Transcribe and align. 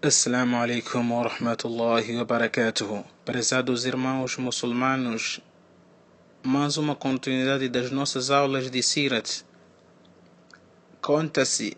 Assalamu 0.00 0.56
alaikum 0.56 1.10
wa 1.10 1.24
rahmatullahi 1.24 2.16
wa 2.18 2.24
barakatuh. 2.24 3.04
Prezados 3.24 3.84
irmãos 3.84 4.36
muçulmanos, 4.36 5.40
mais 6.40 6.76
uma 6.76 6.94
continuidade 6.94 7.68
das 7.68 7.90
nossas 7.90 8.30
aulas 8.30 8.70
de 8.70 8.80
Sirat. 8.80 9.42
Conta-se 11.02 11.76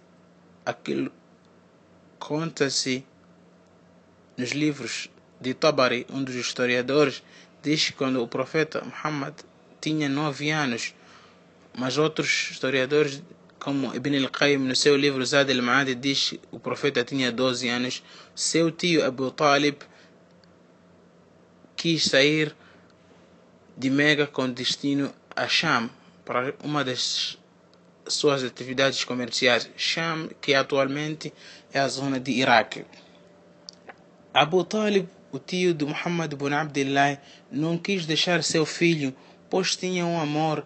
aquilo 0.66 1.10
conta-se 2.18 3.06
nos 4.36 4.50
livros 4.50 5.08
de 5.40 5.54
Tabari, 5.54 6.06
um 6.10 6.22
dos 6.22 6.34
historiadores, 6.34 7.22
diz 7.62 7.86
que 7.86 7.94
quando 7.94 8.22
o 8.22 8.28
profeta 8.28 8.84
Muhammad 8.84 9.32
tinha 9.80 10.10
nove 10.10 10.50
anos, 10.50 10.94
mas 11.74 11.96
outros 11.96 12.50
historiadores 12.50 13.22
como 13.60 13.94
Ibn 13.94 14.14
al-Qayyim 14.24 14.66
no 14.66 14.74
seu 14.74 14.96
livro 14.96 15.24
Zad 15.24 15.50
al-Ma'ad 15.50 15.94
diz 15.94 16.30
que 16.30 16.40
o 16.50 16.58
profeta 16.58 17.04
tinha 17.04 17.30
12 17.30 17.68
anos, 17.68 18.02
seu 18.34 18.72
tio 18.72 19.04
Abu 19.04 19.30
Talib 19.30 19.76
quis 21.76 22.04
sair 22.04 22.56
de 23.76 23.90
Mega 23.90 24.26
com 24.26 24.50
destino 24.50 25.12
a 25.36 25.46
Sham 25.46 25.90
para 26.24 26.54
uma 26.64 26.82
das 26.82 27.38
suas 28.06 28.42
atividades 28.42 29.04
comerciais. 29.04 29.70
Sham, 29.76 30.28
que 30.40 30.54
atualmente 30.54 31.32
é 31.72 31.78
a 31.78 31.88
zona 31.88 32.18
de 32.18 32.32
Iraque. 32.32 32.84
Abu 34.32 34.64
Talib, 34.64 35.08
o 35.32 35.38
tio 35.38 35.74
de 35.74 35.84
Muhammad 35.84 36.32
ibn 36.32 36.52
Abdullah, 36.52 37.18
não 37.50 37.78
quis 37.78 38.06
deixar 38.06 38.42
seu 38.42 38.64
filho, 38.64 39.14
pois 39.48 39.76
tinha 39.76 40.04
um 40.06 40.20
amor 40.20 40.64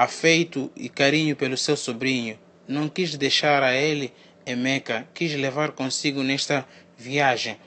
afeito 0.00 0.72
e 0.74 0.88
carinho 0.88 1.36
pelo 1.36 1.58
seu 1.58 1.76
sobrinho. 1.76 2.38
Não 2.66 2.88
quis 2.88 3.14
deixar 3.18 3.62
a 3.62 3.74
ele 3.74 4.10
em 4.46 4.56
Meca, 4.56 5.06
quis 5.12 5.34
levar 5.34 5.72
consigo 5.72 6.22
nesta 6.22 6.66
viagem. 6.96 7.58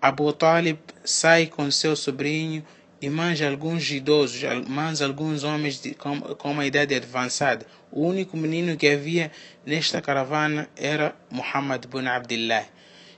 Abu 0.00 0.32
Talib 0.32 0.78
sai 1.02 1.46
com 1.46 1.68
seu 1.72 1.96
sobrinho 1.96 2.64
e 3.02 3.10
manja 3.10 3.50
alguns 3.50 3.90
idosos, 3.90 4.40
manja 4.68 5.04
alguns 5.04 5.42
homens 5.42 5.82
de, 5.82 5.94
com, 5.94 6.20
com 6.20 6.52
uma 6.52 6.64
idade 6.64 6.94
avançada. 6.94 7.66
O 7.90 8.06
único 8.06 8.36
menino 8.36 8.76
que 8.76 8.86
havia 8.86 9.32
nesta 9.66 10.00
caravana 10.00 10.68
era 10.76 11.12
Muhammad 11.28 11.84
ibn 11.86 12.06
Abdullah. 12.06 12.66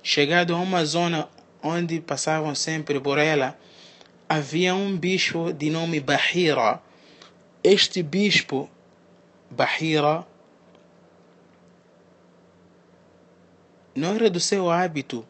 Chegado 0.03 0.55
a 0.55 0.59
uma 0.59 0.83
zona 0.87 1.29
onde 1.63 2.01
passavam 2.01 2.55
sempre 2.55 2.99
por 3.01 3.19
ela, 3.19 3.55
havia 4.27 4.75
um 4.75 4.97
bicho 4.97 5.53
de 5.53 5.69
nome 5.69 6.01
Bahira, 6.01 6.81
este 7.69 8.01
bispo 8.01 8.71
Bahira 9.51 10.25
não 13.93 14.15
era 14.15 14.31
do 14.31 14.39
seu 14.39 14.71
hábito 14.71 15.27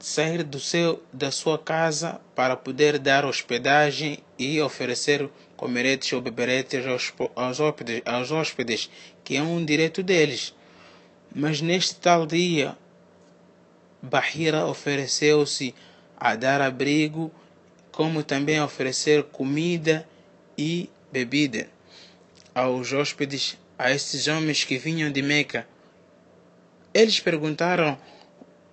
sair 0.00 0.42
do 0.42 0.58
seu, 0.58 1.00
da 1.12 1.30
sua 1.30 1.56
casa 1.56 2.20
para 2.34 2.56
poder 2.56 2.98
dar 2.98 3.24
hospedagem 3.24 4.18
e 4.36 4.60
oferecer 4.60 5.30
comeretes 5.56 6.12
ou 6.12 6.20
beberetes 6.20 6.84
aos, 6.84 7.14
aos, 7.36 7.60
hóspedes, 7.60 8.02
aos 8.04 8.32
hóspedes, 8.32 8.90
que 9.22 9.36
é 9.36 9.42
um 9.42 9.64
direito 9.64 10.02
deles. 10.02 10.52
Mas 11.32 11.60
neste 11.60 11.94
tal 11.94 12.26
dia, 12.26 12.76
Bahira 14.02 14.66
ofereceu-se 14.66 15.72
a 16.16 16.34
dar 16.34 16.60
abrigo, 16.60 17.30
como 17.92 18.24
também 18.24 18.58
a 18.58 18.64
oferecer 18.64 19.22
comida 19.24 20.08
e 20.58 20.90
bebida 21.12 21.68
aos 22.54 22.92
hóspedes, 22.92 23.58
a 23.78 23.90
esses 23.90 24.26
homens 24.28 24.64
que 24.64 24.78
vinham 24.78 25.10
de 25.10 25.22
Meca. 25.22 25.66
Eles 26.92 27.20
perguntaram, 27.20 27.98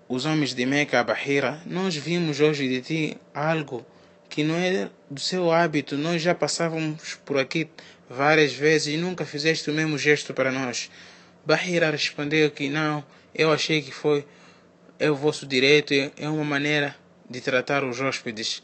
os 0.09 0.25
homens 0.25 0.53
de 0.53 0.65
Meca 0.65 0.99
a 0.99 1.03
Bahira, 1.03 1.61
nós 1.65 1.95
vimos 1.95 2.39
hoje 2.39 2.67
de 2.67 2.81
ti 2.81 3.17
algo 3.33 3.85
que 4.29 4.43
não 4.43 4.55
é 4.55 4.89
do 5.09 5.19
seu 5.19 5.51
hábito, 5.51 5.97
nós 5.97 6.21
já 6.21 6.35
passávamos 6.35 7.15
por 7.25 7.37
aqui 7.37 7.69
várias 8.09 8.53
vezes 8.53 8.93
e 8.93 8.97
nunca 8.97 9.25
fizeste 9.25 9.69
o 9.69 9.73
mesmo 9.73 9.97
gesto 9.97 10.33
para 10.33 10.51
nós. 10.51 10.89
Bahira 11.45 11.89
respondeu 11.89 12.51
que 12.51 12.69
não, 12.69 13.03
eu 13.33 13.51
achei 13.51 13.81
que 13.81 13.91
foi 13.91 14.25
é 14.99 15.11
o 15.11 15.15
vosso 15.15 15.45
direito, 15.45 15.93
é 15.93 16.27
uma 16.27 16.43
maneira 16.43 16.95
de 17.29 17.39
tratar 17.39 17.83
os 17.83 18.01
hóspedes. 18.01 18.63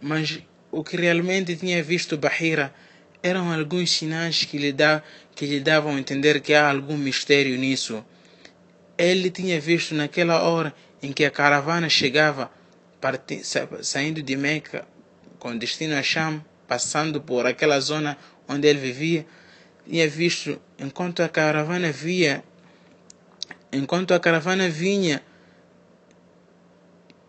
Mas 0.00 0.40
o 0.70 0.84
que 0.84 0.96
realmente 0.96 1.56
tinha 1.56 1.82
visto 1.82 2.18
Bahira 2.18 2.74
eram 3.22 3.52
alguns 3.52 3.90
sinais 3.90 4.44
que 4.44 4.58
lhe, 4.58 4.72
dá, 4.72 5.02
que 5.34 5.46
lhe 5.46 5.60
davam 5.60 5.94
a 5.94 5.98
entender 5.98 6.40
que 6.40 6.54
há 6.54 6.68
algum 6.68 6.96
mistério 6.96 7.56
nisso. 7.56 8.04
Ele 8.98 9.30
tinha 9.30 9.60
visto 9.60 9.94
naquela 9.94 10.42
hora 10.42 10.74
em 11.02 11.12
que 11.12 11.24
a 11.24 11.30
caravana 11.30 11.88
chegava, 11.88 12.50
saindo 13.82 14.22
de 14.22 14.36
Meca 14.36 14.86
com 15.38 15.56
destino 15.56 15.96
a 15.96 16.02
Sham, 16.02 16.44
passando 16.68 17.20
por 17.20 17.46
aquela 17.46 17.80
zona 17.80 18.16
onde 18.48 18.68
ele 18.68 18.78
vivia, 18.78 19.26
tinha 19.84 20.08
visto 20.08 20.60
enquanto 20.78 21.20
a 21.20 21.28
caravana 21.28 21.90
via, 21.90 22.44
enquanto 23.72 24.14
a 24.14 24.20
caravana 24.20 24.68
vinha, 24.68 25.20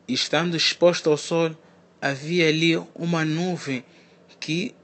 estando 0.07 0.55
exposta 0.55 1.09
ao 1.09 1.17
sol, 1.17 1.57
havia 1.99 2.49
ali 2.49 2.77
uma 2.93 3.25
nuvem 3.25 3.83
que 4.39 4.75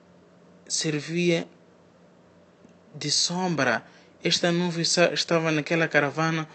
servia 0.70 1.48
de 2.96 3.12
sombra. 3.12 3.84
Esta 4.24 4.52
nuvem 4.52 4.84
estava 4.84 5.52
naquela 5.52 5.88
caravana, 5.88 6.48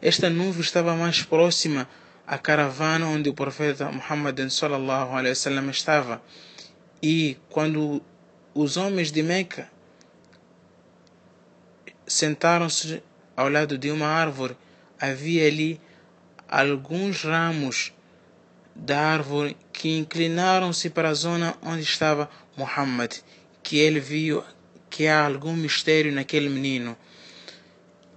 esta 0.00 0.30
nuvem 0.30 0.60
estava 0.62 0.94
mais 0.94 1.22
próxima 1.22 1.88
à 2.26 2.38
caravana 2.38 3.06
onde 3.06 3.28
o 3.28 3.34
profeta 3.34 3.90
Muhammad 3.90 4.38
sallallahu 4.48 5.12
alaihi 5.12 5.30
wasallam 5.30 5.70
estava. 5.70 6.22
E 7.02 7.36
quando 7.48 8.02
os 8.54 8.76
homens 8.76 9.12
de 9.12 9.22
Meca 9.22 9.70
sentaram-se 12.06 13.02
ao 13.36 13.48
lado 13.48 13.76
de 13.76 13.90
uma 13.90 14.06
árvore, 14.06 14.56
havia 15.00 15.46
ali 15.46 15.80
alguns 16.48 17.22
ramos 17.22 17.92
da 18.74 19.00
árvore 19.00 19.56
que 19.72 19.98
inclinaram-se 19.98 20.88
para 20.90 21.10
a 21.10 21.14
zona 21.14 21.56
onde 21.62 21.82
estava 21.82 22.30
Muhammad 22.56 23.16
que 23.62 23.78
ele 23.78 24.00
viu 24.00 24.42
que 24.90 25.06
há 25.06 25.24
algum 25.26 25.54
mistério 25.54 26.12
naquele 26.12 26.48
menino. 26.48 26.96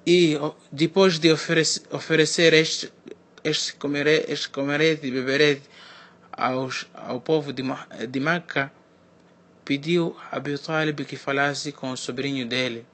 E 0.05 0.37
depois 0.71 1.19
de 1.19 1.31
oferecer, 1.31 1.83
oferecer 1.91 2.53
este, 2.53 2.91
este, 3.43 3.73
comerete, 3.73 4.31
este 4.31 4.49
comerete 4.49 5.05
e 5.07 5.11
beberete 5.11 5.63
aos, 6.31 6.87
ao 6.93 7.21
povo 7.21 7.53
de, 7.53 7.63
de 8.07 8.19
Meca, 8.19 8.71
pediu 9.63 10.15
a 10.31 10.37
Abu 10.37 10.57
Talib 10.57 11.05
que 11.05 11.15
falasse 11.15 11.71
com 11.71 11.91
o 11.91 11.97
sobrinho 11.97 12.47
dele. 12.47 12.85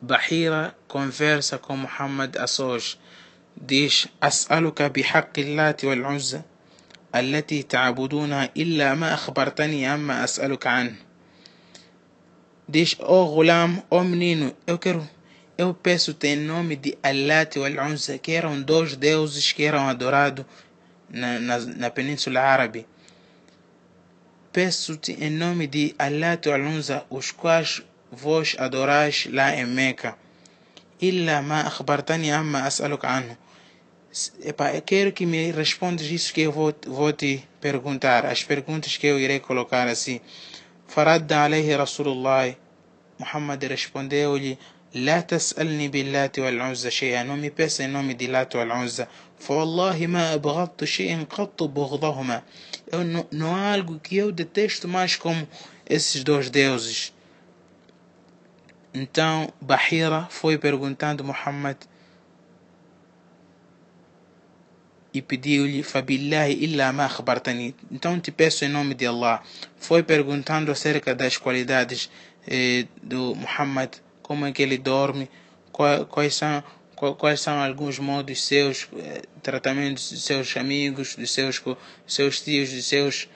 Bahira 0.00 0.74
conversa 0.88 1.58
com 1.58 1.76
Muhammad 1.76 2.36
a 2.38 2.46
sós. 2.46 2.98
Diz: 3.56 4.08
As'aluka 4.20 4.88
bihaqq 4.88 5.54
Lati 5.54 5.86
wal 5.86 6.16
Uzza 6.16 6.44
التي 7.14 7.62
تعبدونها 7.62 8.50
إلا 8.56 8.94
ما 8.94 9.14
أخبرتني 9.14 9.86
عما 9.86 10.24
أسألك 10.24 10.66
عنه 10.66 10.96
diz, 12.68 12.96
ó 13.00 13.22
oh, 13.22 13.34
Gulam, 13.34 13.82
ó 13.90 14.00
oh, 14.00 14.04
menino, 14.04 14.54
eu 14.66 14.78
quero, 14.78 15.06
eu 15.56 15.74
peço-te 15.74 16.28
em 16.28 16.36
nome 16.36 16.76
de 16.76 16.98
Alat 17.02 17.56
e 17.56 17.64
Al-Unza, 17.64 18.18
que 18.18 18.32
eram 18.32 18.60
dois 18.60 18.96
deuses 18.96 19.52
que 19.52 19.64
eram 19.64 19.88
adorados 19.88 20.44
na, 21.08 21.38
na, 21.38 21.58
na 21.58 21.90
Península 21.90 22.40
Árabe. 22.40 22.86
Peço-te 24.52 25.12
em 25.12 25.30
nome 25.30 25.66
de 25.66 25.94
Alat 25.98 26.46
e 26.46 26.52
Al-Unza, 26.52 27.04
os 27.10 27.30
quais 27.30 27.82
vós 28.10 28.56
adorais 28.58 29.26
lá 29.30 29.54
em 29.54 29.66
Meca. 29.66 30.16
Illa 31.00 31.42
ma 31.42 31.60
akhbartani 31.62 32.30
amma 32.30 32.60
as'aluka 32.62 33.08
anhu. 33.08 33.36
Epa, 34.42 34.72
eu 34.72 34.80
quero 34.82 35.12
que 35.12 35.26
me 35.26 35.50
respondas 35.50 36.06
isso 36.06 36.32
que 36.32 36.42
eu 36.42 36.52
vou, 36.52 36.72
vou 36.86 37.12
te 37.12 37.42
perguntar, 37.60 38.24
as 38.24 38.44
perguntas 38.44 38.96
que 38.96 39.06
eu 39.08 39.18
irei 39.18 39.40
colocar 39.40 39.88
assim. 39.88 40.20
فرد 40.94 41.32
عليه 41.32 41.76
رسول 41.76 42.08
الله 42.08 42.54
محمد 43.20 43.64
رشبونديو 43.64 44.56
لا 44.94 45.20
تسألني 45.20 45.88
باللات 45.88 46.38
والعنزة 46.38 46.88
شيئا. 46.88 47.22
نومي 47.22 47.50
بس 47.58 47.80
نومي 47.80 48.12
دي 48.14 48.26
لات 48.26 48.56
والعنزة 48.56 49.06
فوالله 49.38 50.06
ما 50.06 50.34
أبغضت 50.34 50.84
شيئا 50.84 51.26
قط 51.30 51.62
بغضهما. 51.62 52.42
نوالقو 53.32 53.98
كيو 53.98 54.30
دتشت 54.30 54.86
ماشكم 54.86 55.44
اسج 55.90 56.22
دوش 56.22 56.48
ديوزش. 56.48 57.12
انتو 58.96 59.46
بحيرة 59.62 60.28
فوي 60.30 60.56
برغنتان 60.56 61.16
محمد. 61.22 61.76
E 65.14 65.22
pediu-lhe 65.22 65.84
Fabillahi 65.84 66.64
illa 66.64 66.92
ma. 66.92 67.08
Então 67.90 68.18
te 68.18 68.32
peço 68.32 68.64
em 68.64 68.68
nome 68.68 68.94
de 68.94 69.06
Allah. 69.06 69.40
Foi 69.78 70.02
perguntando 70.02 70.72
acerca 70.72 71.14
das 71.14 71.36
qualidades 71.36 72.10
eh, 72.48 72.86
do 73.00 73.34
Muhammad, 73.36 73.90
como 74.20 74.44
é 74.44 74.52
que 74.52 74.60
ele 74.60 74.76
dorme, 74.76 75.30
quais, 75.70 76.04
quais 76.10 76.34
são 76.34 76.62
quais 77.18 77.40
são 77.40 77.60
alguns 77.62 77.98
modos 77.98 78.42
seus, 78.42 78.88
eh, 78.96 79.22
tratamentos 79.42 80.10
de 80.10 80.20
seus 80.20 80.56
amigos, 80.56 81.16
de 81.16 81.26
seus, 81.26 81.62
seus 82.06 82.40
tios, 82.40 82.70
de 82.70 82.82
seus 82.82 83.28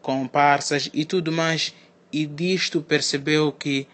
comparsas 0.00 0.90
e 0.92 1.04
tudo 1.04 1.30
mais. 1.30 1.74
E 2.10 2.24
disto 2.24 2.80
percebeu 2.80 3.52
que 3.52 3.86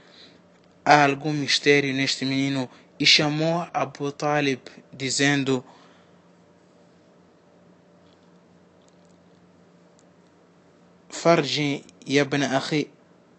há 0.84 1.04
algum 1.04 1.32
mistério 1.32 1.92
neste 1.92 2.24
menino 2.24 2.70
e 2.98 3.04
chamou 3.04 3.66
Abu 3.72 4.12
Talib 4.12 4.60
dizendo 4.92 5.64
Farji 11.24 11.82
ibn 12.04 12.42
akhi 12.42 12.90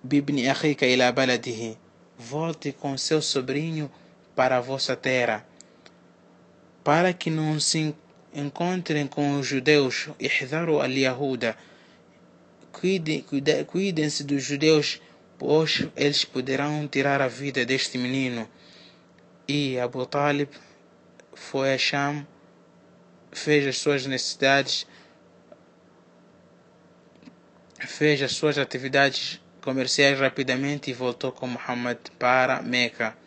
bibni 0.04 0.50
akhika 0.50 0.88
ila 0.88 1.12
baladihi. 1.12 1.78
Volte 2.18 2.72
com 2.72 2.98
seu 2.98 3.22
sobrinho 3.22 3.92
para 4.36 4.58
a 4.58 4.60
vossa 4.60 4.96
terra 4.96 5.46
para 6.84 7.14
que 7.14 7.30
não 7.30 7.60
se 7.60 7.94
encontrem 8.34 9.06
com 9.06 9.40
os 9.40 9.46
judeus. 9.46 10.10
Ihdaru 10.20 10.82
al-yahuda. 10.82 11.56
Cuidem-se 12.72 14.24
dos 14.24 14.42
judeus 14.42 15.00
pois 15.38 15.88
eles 15.96 16.26
poderão 16.26 16.88
tirar 16.88 17.22
a 17.22 17.28
vida 17.28 17.64
deste 17.64 18.00
menino. 18.00 18.50
E 19.48 19.78
Abu 19.78 20.08
Talib 20.08 20.50
foi 21.36 21.76
a 21.76 21.78
Sham, 21.78 22.26
fez 23.32 23.68
as 23.68 23.78
suas 23.78 24.08
necessidades, 24.08 24.88
fez 27.80 28.22
as 28.22 28.33
suas 28.33 28.57
atividades 28.57 29.39
comerciais 29.62 30.19
rapidamente 30.19 30.92
e 30.92 30.94
voltou 30.94 31.31
com 31.31 31.48
Muhammad 31.48 31.98
para 32.19 32.62
Meca. 32.62 33.18